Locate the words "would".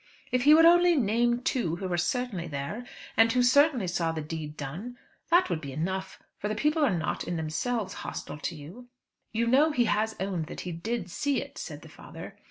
0.55-0.65, 5.47-5.61